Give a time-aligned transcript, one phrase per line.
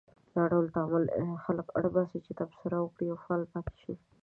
[0.35, 1.03] دا ډول تعامل
[1.43, 3.93] خلک اړ باسي چې تبصره وکړي او فعال پاتې شي.